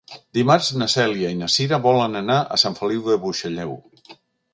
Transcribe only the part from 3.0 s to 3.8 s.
de Buixalleu.